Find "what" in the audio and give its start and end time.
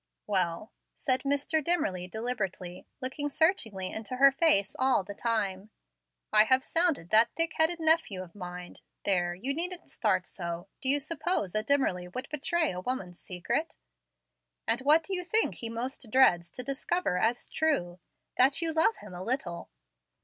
14.81-15.03